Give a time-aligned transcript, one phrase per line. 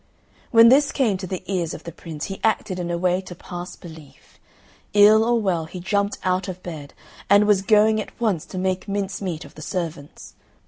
[0.49, 3.35] When this came to the ears of the Prince, he acted in a way to
[3.35, 4.39] pass belief.
[4.95, 6.95] Ill or well he jumped out of bed,
[7.29, 10.33] and was going at once to make mincemeat of the servants.